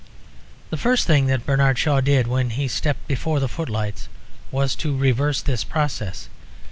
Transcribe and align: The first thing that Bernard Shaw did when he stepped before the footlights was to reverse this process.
The 0.71 0.77
first 0.77 1.05
thing 1.05 1.27
that 1.27 1.45
Bernard 1.45 1.77
Shaw 1.77 2.01
did 2.01 2.25
when 2.25 2.49
he 2.49 2.67
stepped 2.67 3.07
before 3.07 3.39
the 3.39 3.47
footlights 3.47 4.09
was 4.49 4.73
to 4.77 4.97
reverse 4.97 5.43
this 5.43 5.63
process. 5.63 6.27